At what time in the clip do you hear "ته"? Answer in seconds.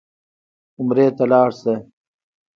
1.17-1.23